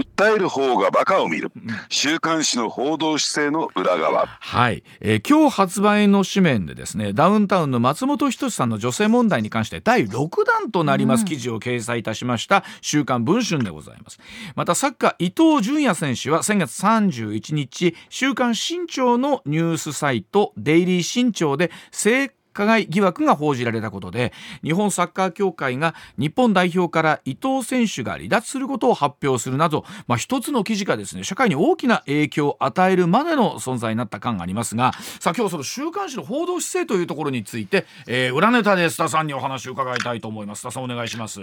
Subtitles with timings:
[0.00, 1.52] 訴える方がバカを見る。
[1.88, 4.26] 週刊誌の報道姿勢の裏側。
[4.26, 11.24] はい、えー、今日発売の紙面でですねダウンタウンの松本人志さんの女性問題に関して第6弾となります。
[11.24, 12.64] 記事を掲載いたしました。
[12.80, 14.18] 週刊文春でございます。
[14.54, 22.30] またサッカー伊東純也選手は先月31日週刊新潮のニュースサイトデイリー新潮で性
[22.60, 40.66] 加害疑惑が報じられたことで日本サッカー協会が日本代表から伊藤選手が離脱することを発表するなど、まあ、一つの記事がですね社会に大きな影響を与えるまでの存在になった感がありますがさあ今日その週刊誌の報道姿勢というところについて、えー、裏ネタで須田さんにお話を伺いたいと思います。
[40.66, 41.40] 須田さんお願いします。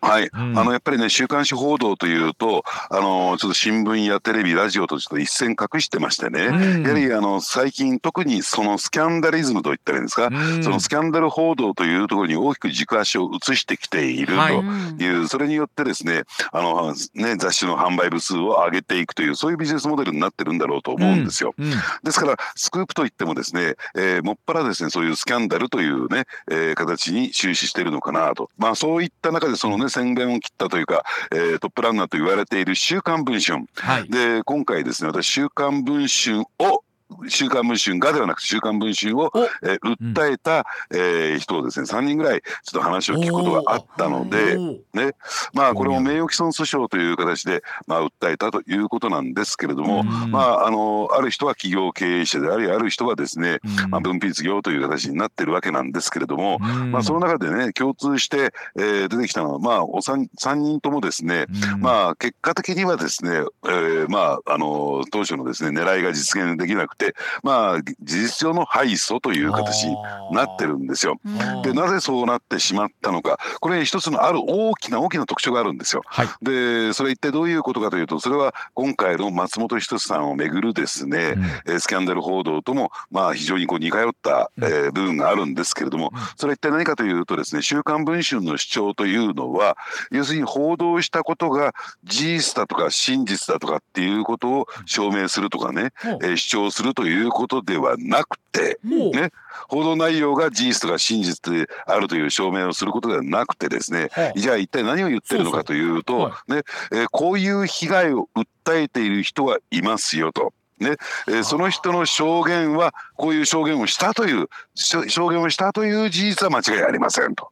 [0.00, 21.54] はい、うん、あのやっぱりね週刊誌報道というとあのちょっと新聞やテレビラジオとちょっと一線隠してましてね、うん、やはりあの最近特にそのスキャンダリズムといったらいいんですか、うん、そのスキャンダル報道というところに大きく軸足を移してきているという、はい、それによってですねあのね雑誌の販売部数を上げていくというそういうビジネスモデルになってるんだろうと思うんですよ。
[22.02, 28.50] ですからスクープといってもですね、えー、もっぱらですねそういうスキャンダルというね、えー、形に終始しているのかなと。
[28.58, 36.82] まあそういった中でそのね宣伝を切ったというか、えー、トップランナーと言われている週刊文春、はい、で今回ですね私週刊文春を
[37.28, 39.30] 週刊文春がではなく週刊文春を、
[39.62, 44.56] えー、訴えた、うん、えー、人をですね3人ぐらいちょっと話を聞くことがあったので、
[44.92, 45.14] ね、
[45.52, 61.46] まあこれも名誉毀損訴訟という形で、まあ、訴えたということなんですけれども、うん、まああのある人は企業経営者でありある人はですね、うん、まあ、分泌業という形になってるわけなんですけれども、まあ、その中でね共通して、えー、出てきたのは、まあ、お 3, 3人ともですね、
[61.78, 63.30] まあ結果的にはですね、
[63.64, 66.97] えー、まああの当初のですね狙いが実現できなくて、
[67.42, 69.96] まあ、事実上の敗訴という形に
[70.32, 71.20] なってるんですよ。
[71.62, 73.38] でなぜそうなってしまったのか。
[73.60, 76.02] これ一つのある大きな大きな特徴があるんですよ。
[76.06, 81.34] はい、でそれ一体どういうことかというとそれは今回の松本人志さんをめぐるですね、
[81.66, 89.76] うん、スキャンダル報道とも、まあ、非常にこう似通った、えー、部分があるんですけれどもそれは一体何かというとですね「週刊文春」の主張というのは
[90.10, 91.74] 要するに報道したことが
[92.04, 99.30] 事実だとか真実だとかっていうことを証明するとかね、えー、主張するということではなくて、ね、
[99.68, 106.62] 報道内容が事実とか真実であるという証明をすることではなくてですね、はあ、じゃあ一体何を言ってるのかというとね
[106.92, 110.52] えー、こういう被害を訴えている人はいますよと。
[110.78, 110.90] ね
[111.26, 117.50] えー、その人の証言はこういう証言をしたという証言をしたという事実は間違いありませんと。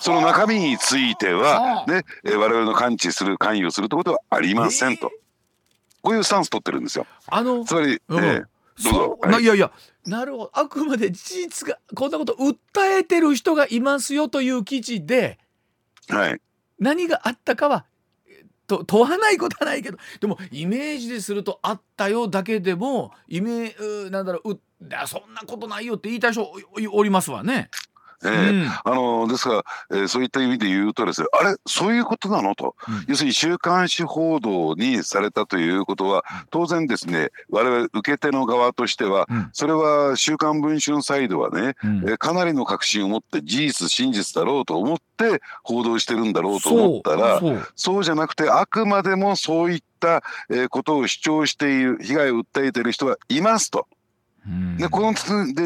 [0.00, 5.12] その中身については、ね、えー、我々の感知する関与するということはありませんと、
[6.00, 7.06] こういうスタンス取ってるんですよ。
[7.28, 8.44] あのつまり、うん、えー
[8.76, 9.70] そう、はい、いやいや。
[10.06, 10.50] なるほど。
[10.54, 12.54] あくまで事実がこんなこと訴
[12.98, 15.38] えてる人がいますよという記事で、
[16.08, 16.40] はい、
[16.78, 17.86] 何があったかは
[18.66, 24.60] と問わないことはないけどでもイメージでするとあったよだけでもイメーなんだろうう
[25.06, 26.50] そんなことないよって言いたい人
[26.92, 27.70] おりますわね。
[28.24, 32.54] えー、うん、あのですから、えー、そういった意味で言うとですねあれそういうことなの？
[32.54, 47.40] と、うん、要するに週刊誌報道にされたということは当然ですね我々受け手の側としては、うん、それは「週刊文春」サイドはね、うん、えー、かなりの確信を持って事実真実だろうと思って報道してるんだろうと思ったら
[47.74, 48.02] そう。
[48.02, 53.86] じゃなくてあくまでもそういった、えことを主張している被害を訴えている人はいますと。
[54.76, 55.14] でこの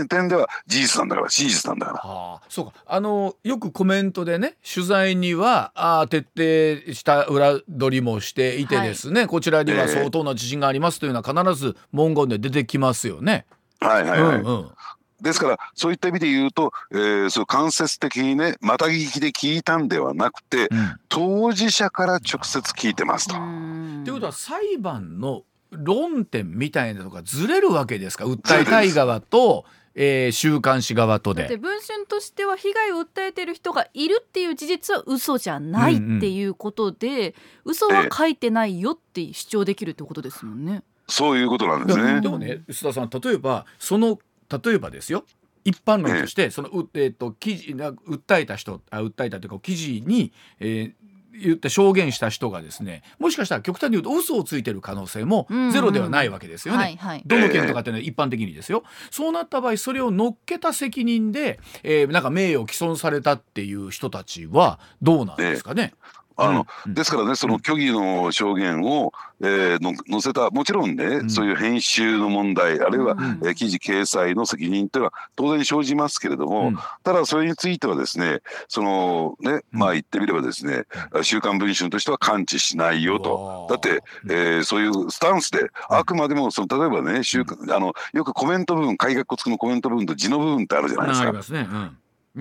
[0.06, 1.98] 点では事実なんだから真実なんだから。
[1.98, 13.46] はあ、そうかあのよくコメントでね取材にはあ徹底した裏取りもしていてですね、はい、こちらには相当な自信がありますというのは必ず文言で出てきますよね。
[13.80, 14.36] はいはいはい。
[14.40, 14.70] うんうん
[15.18, 23.34] ですからそういった意味で言うと、えー、そう間接的にねまた聞きで聞いたんではなくて、うん、当事者から直接聞いてますと。
[23.34, 28.24] ということは裁判の論点みたいなのがずれるわけですか？
[28.24, 31.56] 訴えたい側と、えー、週刊誌側とで。
[31.56, 37.32] 文春としては被害を訴えてる人がいるっていう事実は嘘じゃないっていうことで、うんうん、
[37.64, 40.82] 嘘は書いてないよって主張できるってことですもんね。
[41.08, 42.20] そういうことなんですね。
[42.20, 44.18] でもね須田さん例えばその
[44.50, 45.24] 例えばですよ
[45.64, 50.92] 一般論として、そのう、えー、と記事訴えた人あ訴えたというか記事に、えー、
[51.42, 56.80] 言って証言した人がですねもしかしたら極端に言うと嘘をついてる可能性もゼロではないわけですよね。
[56.80, 58.84] はいはい、どの件とかっていうのは一般的にですよ。
[59.10, 65.94] そうなった場合それを乗っけた責任で、えー、なんか名誉毀損されたっていう人たちはどうなんですかね？
[66.36, 71.30] あの、うんですからねその虚偽の証言を、えーの載せたもちろんね、ん。
[71.30, 76.78] そういう編集の問題あるいは、うんえー記事掲載の責任というのは当然生じますけれども、うん。
[77.02, 80.84] ただそれについてはですねそのねまあ言ってみればですね
[81.22, 83.66] 「週刊文春」としては完治しないよと。
[83.70, 91.28] だって、えーそういうスタンスであくまでもその例えばね週刊あのよくコメント部分改革付きのコメント部分と字の部分ってあるじゃないですか。
[91.28, 91.36] あり。
[91.36, 91.66] ますね。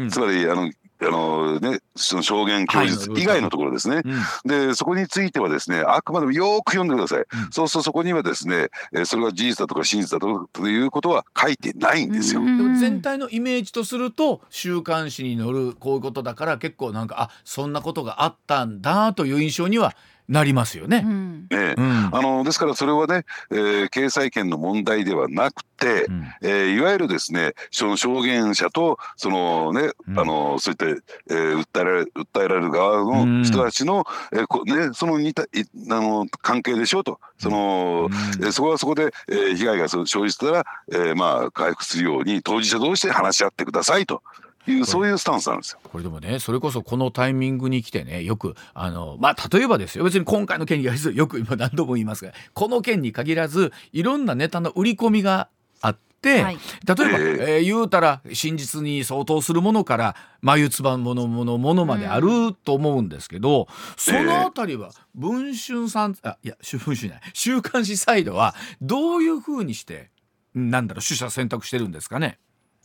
[0.09, 0.71] つまりあの
[1.01, 4.01] あのね、その証言供述以外のところですね。
[4.06, 4.68] うん。
[4.69, 7.51] でそこについてはですねあくまでもよーく読んでください、うん。
[7.51, 12.44] そうするとそこにはですね、えーそれが事実だとか真実だとかということは書いてないんですよ。
[12.44, 19.95] でも全体のイメージとすると週刊誌に載るこういうことだから結構なんかあそんなことがあったんだという印象には
[20.27, 21.04] なりますよね。
[21.06, 21.48] うん。
[21.50, 22.10] ねうん。
[22.12, 26.24] あのですからそれはね、えー掲載権の問題ではなくて、うん。
[26.42, 30.19] えーいわゆるですねその証言者とそのね、うん。
[30.19, 35.48] あのそういった、えー訴えられ訴えられる側の人たちの、えーこね、その似たい
[35.92, 37.19] あの関係でしょうと。
[37.38, 38.10] その、
[38.42, 44.24] えーそこはそこで、えー被害が生じたら、えーまあ回復するように当事者同士で話し合ってくださいと
[44.67, 45.79] いうそういうスタンスなんですよ。
[45.83, 50.03] これでもねそれこそこのタイミングに来てねよくあのまあ例えばですよ。
[50.03, 55.50] 別に今回の件に限らずよく今何度も言いますがこの件に限らずいろんなネタの売り込みが
[55.81, 56.41] あって。
[56.41, 56.57] はい。
[56.57, 67.21] 例えば、ええー言うたら真実に相当するものから眉唾ものものものまであると思うんですけど、そのあたりは文春さんあいや文春じゃない。
[67.33, 70.09] 週刊誌サイドはどういうふうにして
[70.56, 72.39] なんだろう取捨選択してるんですかね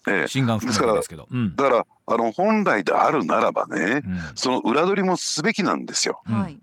[0.09, 1.27] えー心眼含めてですけど。
[1.31, 6.23] うんだからあの本来であるならばね、うんその裏取りもすべきなんですよ。
[6.29, 6.63] うんはいでうん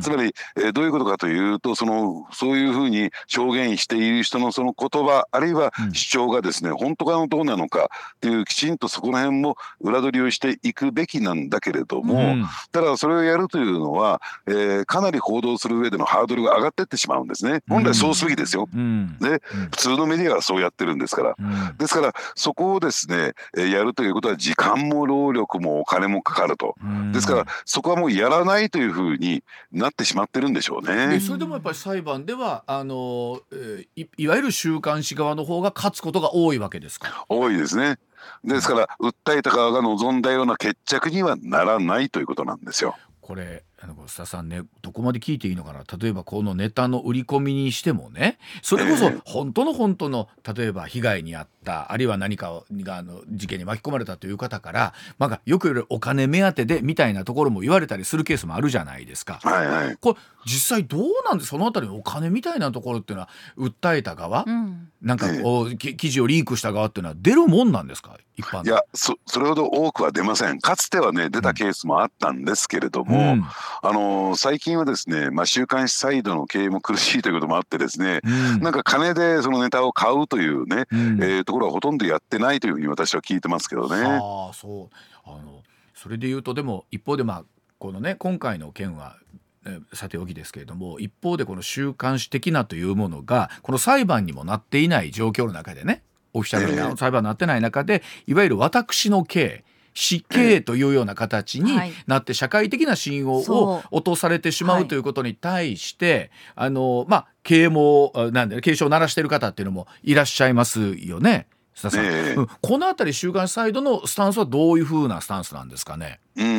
[0.00, 5.94] つまり、えーどういうことかというとそのそういうふうに証言している人のその言葉あるいはうん。
[5.94, 12.46] 主張がですね、本当かのどうなのかっていうきちんとそこら辺も裏取りをしていくべきなんだけれども、うん。
[12.72, 17.60] ただそれをやるというのは、えーかなり報道する上でのハードルが上がっていってしまうんですね。
[17.68, 18.68] 本来そうすべきですよ。
[18.72, 19.16] うん。
[19.20, 19.38] ね。
[19.70, 21.34] 普通のメディアはそうやってるんですから。
[21.38, 21.76] うん。
[21.76, 26.74] ですからそこをですね、えーやるということは時間も労力もお金もかかると。
[26.82, 27.12] うん。
[27.12, 29.42] ですからそこはもうやらないというふうに
[29.72, 31.20] なってしまってるんでしょうでね。
[31.20, 37.24] それでもやっぱり裁判ではあの、えーいいわゆる週刊誌側の方が勝つことが多いわけですか。
[37.28, 37.98] 多いですね。
[38.44, 42.96] ですから訴えた側が望んだような決着にはならないということなんですよ。
[43.20, 59.38] これあの須田さんねどこまで聞いていいのかな例えばこのネタの売り込みにしてもねそれこそええ本当の本当の例えば被害に遭ったあるいは何かがあの事件に巻き込まれたという方から、まあ、よく言われるお金目当てでみたいなところも言われたりするケースもあるじゃないですか。
[59.42, 59.96] はいはい。
[59.98, 60.16] これ
[60.46, 63.28] 実際どうなんでそのあたりのお金みたいなところっていうのは
[63.58, 64.88] 訴えた側、うん。
[65.02, 68.16] なんかこう、き記事をリークした側っていうのは出るもんなんですか？
[68.36, 70.60] 一般いやそそれほど多くは出ません。
[70.60, 73.44] かつてはね出たケースもあったんですけれども、うん。
[73.82, 78.28] あのー最近はですね、まあ、週刊誌サイドの経営も苦しいということもあってですね、う
[78.58, 78.60] ん。
[78.60, 81.22] なんか金でそのネタを買うというね、うん。
[81.22, 84.02] えーところはほとんどやってないというふうに私は聞いてますけどね。
[84.02, 85.62] ああそうあの
[85.94, 87.44] それで言うとでも一方でまあ
[87.78, 89.16] このね今回の件は
[89.64, 96.02] えーさておきですけれども一方でこの週刊誌的なというものがこの裁判にもなっていない状況の中でね
[96.34, 99.64] オフィシャルええな裁判になってない中でいわゆる私の刑
[99.96, 101.92] 死刑というような形にはい。
[102.06, 103.82] なって社会的な信用そをう。
[103.90, 104.82] 落とされてしまはい。
[104.82, 111.46] うということに対して、あのまあ啓蒙あなんで警鐘を鳴らしている方っていうのもいらっしゃいますよね。
[111.74, 112.34] 須田さん、ええ。
[112.34, 112.46] うん。
[112.46, 116.20] このあたり週刊誌サイドのスタンスはどういうふうなスタンスなんですかね？
[116.36, 116.46] うん。
[116.46, 116.52] う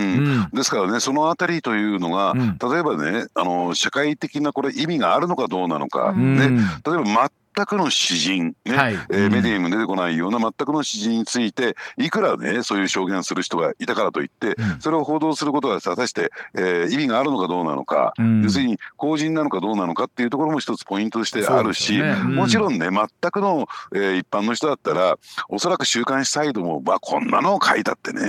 [0.47, 0.49] ん。
[0.53, 2.57] ですからねそのあたりというのが、うん。
[2.57, 6.37] 例えばねあの社会的なこれ意味があるのかどうなのか、うん。
[6.37, 8.93] ね、うん例えば全くの詩人、ねはい。
[8.93, 9.31] えーうん。
[9.31, 14.81] メディアにも出てこないような全くの詩人についていくらねそういう証言する人がいたからといって、うん。
[14.81, 18.43] それを報道することが果たして、えー意味があるのかどうなのか、うん。
[18.43, 22.15] 要するに公人なのかどうなのかっていうところも一つポイントとしてあるし、ね。
[22.21, 22.35] うん。
[22.35, 25.17] もちろんね全くの、えー一般の人だったら
[25.49, 28.21] おそらく週刊誌サイドも、まあ、こんなのを書いたってね、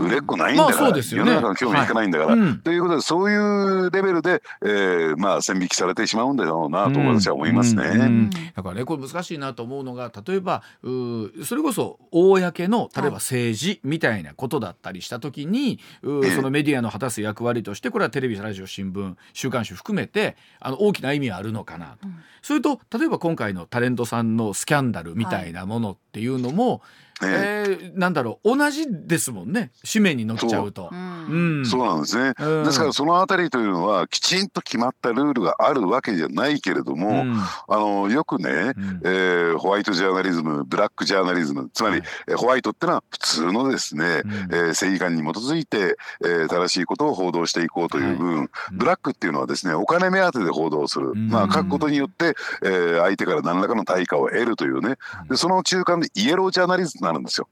[0.00, 0.06] うん。
[0.06, 1.02] 売れっ子ないんだから、まあね。
[1.02, 2.34] 世の中の興味引かないんだから。
[2.34, 2.58] うん。
[2.60, 7.84] ということでそういうレベルで、えーまあ線引きされてしまうんだろうなと私は思いますね。
[7.84, 8.02] うんうん。
[8.02, 8.30] うん。
[8.30, 22.08] だからねこれ難しいなと思うのが例えばそれこそ公の例えば政治みたいなことだったりした時に、うーええ そのメディアの果たす役割としてこれはテレビラジオ新聞週刊誌含めてあの大きな意味はあるのかなと。
[22.08, 26.82] うんそれと例えば今回のタレントさんのスキャンダルみたいなものっていうのも、
[27.22, 29.70] えー、なんだろう同じですもんね。
[29.90, 30.88] 紙面に載っちゃうと。
[30.92, 30.94] う。
[30.94, 31.62] うん。
[31.62, 32.32] んそうなんですね。
[32.38, 32.64] うん。
[32.64, 37.36] ですからそのあたりというのはきちんと決まったルールがあるわけじゃないけれども、うん。
[37.36, 39.00] あのよくね、うん。
[39.04, 44.32] えーホワイトジャーナリズムブラックジャーナリズムつまり、はいえーホワイトってのは普通のですね、うん。
[44.32, 48.50] えー正義感に基づいて、えー正しいことを報道していこうという部分、うん。
[48.72, 51.28] ブラックっていうのはですねお金目当てで報道する、ん。
[51.28, 54.96] まあ書くことによって、えー相手から何らかの対価を得るというね。
[55.28, 57.48] でその中間でイエロージャーナリズムるんですよ。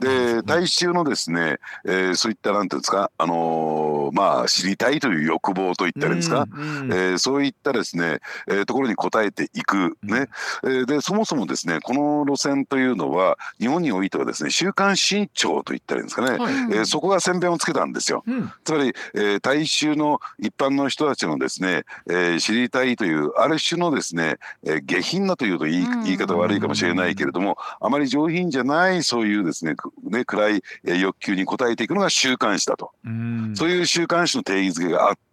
[0.00, 6.92] で大衆のですね、えーそういったなんていうんですか、あのーまあ知りたいという欲望といったらですか、うんうん。
[6.92, 10.28] えーそういったですね、えーところに応えていくね、
[10.62, 16.54] えーでそもそもですねこの路線というのは日本においてはですね週刊新潮といったらいいんですかね、はい。
[16.54, 18.24] えーそこが宣伝をつけたんですよ。
[18.26, 18.52] うん。
[18.62, 26.04] つまり、えー大衆の一般の人たちのですね、えー知りたいというある種のですね、えー下品なというと言いうん。
[26.04, 35.25] 言い方悪いかもしれないけれども、あまり上品じゃないそういうですねくね暗いえー欲求に応えていくのが週刊誌だと、うんそういう週刊誌の定義づけがあって。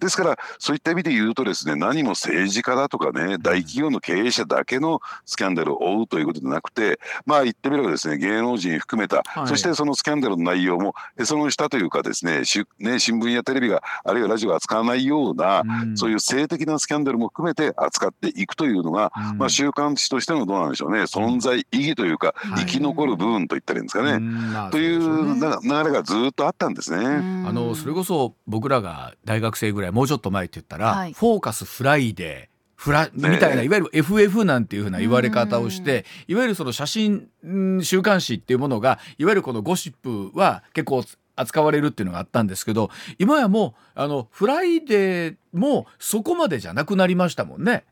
[0.00, 9.46] ですからそういった意味で言うとですね何も政治家だとかね大企業の経営者だけのスキャンダルを追うということでなくてまあ言ってみればですね芸能人含めた、はい。
[9.48, 15.96] そしてそのスキャンダルの内容もえその下というかですねしね新聞やテレビがあるいはラジオが扱わないような、うん。
[15.96, 19.38] そういう性的なスキャンダルも含めて扱っていくというのが、うん。
[19.38, 22.64] まあ、週刊誌としてのどうなんでしょうね存在意義というか、はい。
[22.64, 24.70] 生き残る部分といったらいいんですかね。
[24.70, 27.04] といそう流れがずっとあったんですね。
[27.06, 31.12] あのそれこそ僕らが大学生ぐらいもうちょっと前って言ったら、はい。
[31.12, 41.04] フォーカスフライデーフラみねたいないわゆる FF なんていうふうな言われ方をしていわゆるその写真ん週刊誌っていうものがいわゆるこのゴシップは結構
[41.36, 47.84] 扱われるっていうのがあったんですけど今やもうあのフライデーもそこまでじゃなくなりましたもんね。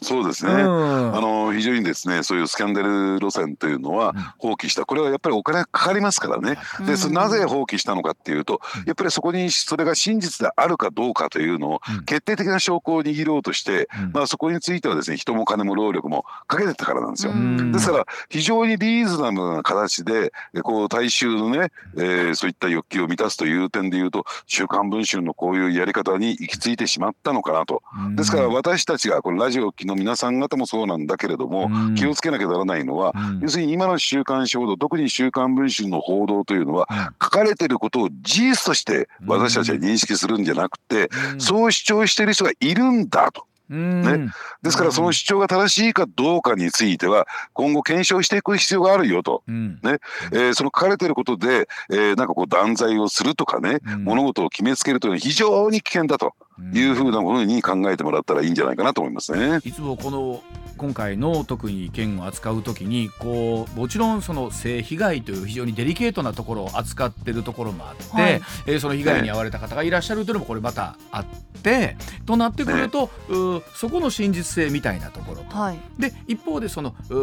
[0.00, 1.16] そうですね、うん。
[1.16, 4.84] あの非常にですねそういうスキャンダル路線というのは放棄した。
[4.86, 6.58] これはやっぱりお金がかかりますからね。
[6.86, 12.04] でそなぜ放棄したのかっていうとやっぱりそこにそれが真実であるかどうかというのをうん。
[12.04, 14.12] 決定的な証拠を握ろうとして、うん。
[14.12, 17.32] まあ、そこについてはですね人も金も労力もかけてたからなんですよ。
[17.32, 17.72] ん。
[17.72, 27.82] ですから非常にリーズナブルな形でえこう大衆のね、えーそういった欲求を満たすという点でいうと「週刊文春」のこういうやり方に行き着いてしまったのかなと。
[28.14, 31.94] ですから私たちがこのラジオをの皆さん方もそうなんだけれども、うん。
[31.96, 33.40] 気をつけなきゃならないのは、うん。
[33.40, 36.86] 要するに今の週刊誌報道特に「週刊文春」の報道というのは、
[37.20, 41.40] 書かれてることを事実として私たちは認識するんじゃなくて、うん。
[41.40, 43.48] そう主張している人がいるんだと。
[43.70, 44.02] うん。
[44.02, 44.32] ね。
[44.62, 49.42] ですからその主張が正しいかどうかについては今後検証していく必要があるよと。
[49.46, 49.78] うん。
[49.82, 49.98] ね。
[50.32, 54.04] えーその書かれてることで、えーなんかこう断罪をするとかね、うん。
[54.04, 56.34] 物事を決めつけるというのは非常に危険だと
[56.72, 59.60] いうふうなものに考えてもらったらいいんじゃないかなと思いますね。
[59.64, 60.42] いつもこの
[60.76, 68.42] 今回の特に件を扱う時にこうもちろんその性被害という非常にデリケートなところを扱ってるところもあって、はい。
[68.66, 71.24] えーその被害に遭われた方がいらっしゃるというのもこれまたあっ
[71.62, 71.96] て
[72.26, 75.56] となってくると、うーそこの真実性みたいなところと。
[75.56, 75.78] はい。
[75.98, 77.14] で一方でそのう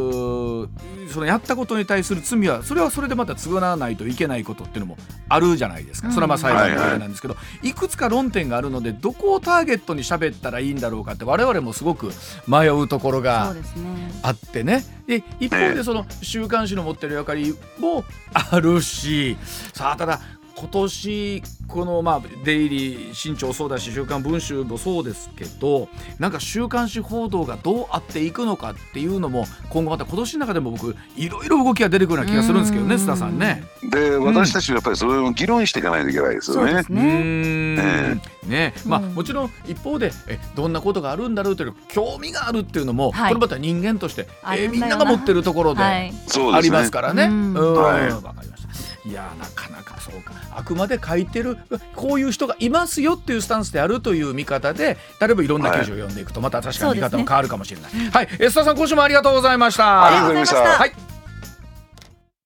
[0.66, 0.70] ー
[1.10, 4.98] そのやったことに対する罪はそれはそれでまた償わないといけないことっていうのも
[5.30, 6.14] あるじゃないですか、うん。
[6.14, 12.12] それはまあ裁判のあれなんですけど、いくつか論点があるのでどこをターゲットに喋ったらいいんだろうかって我々もすごく
[12.48, 13.54] 迷うところが
[14.22, 14.84] あってね。
[15.08, 18.04] で一方でその週刊誌の持ってる役割も
[18.34, 19.38] あるし
[19.74, 20.20] さあただ
[20.58, 33.02] 今年このまあデイリー新潮そうだし週刊文春もそうですけどなんか週刊誌報道がどうあっていくのかっていうのも今後また今年の中でも僕いろいろ動きが出てくるような気がするんですけどねうん。
[33.02, 33.64] 須田さんね。
[33.92, 36.72] で私たちはやっぱりそれを議論していかないといけないですよね。
[36.72, 36.92] そうです。
[36.94, 38.74] うーね。
[38.86, 43.34] まあうんもちろん一方でえどんなことがあるんだろうという興味があるっていうのも、はい。
[43.34, 46.14] これまた人間として、えみんなが持ってるところで、はい。
[46.54, 46.72] あり。
[46.72, 47.24] ますからね。
[47.24, 47.74] ううんん。
[47.76, 48.10] はい。
[48.10, 48.55] わかりました。
[49.08, 50.34] いやなかなかそうか。
[50.52, 51.58] あくまで書いてる
[51.96, 57.92] こういう人がいますよっていうスタンスであるという見方で例えばいろんな記事を読んでいくとまた確かに見方も変わるかもしれない。
[57.92, 60.06] はい、エスタさん今週もありがとうございました。
[60.06, 60.80] ありがとうございました。
[60.80, 61.15] はい